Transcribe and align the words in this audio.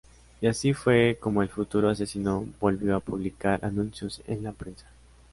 Y 0.41 0.47
así 0.47 0.73
fue 0.73 1.19
como 1.21 1.43
el 1.43 1.49
futuro 1.49 1.87
asesino 1.87 2.43
volvió 2.59 2.95
a 2.95 3.01
publicar 3.01 3.63
anuncios 3.63 4.23
en 4.25 4.41
la 4.43 4.51
prensa. 4.51 4.87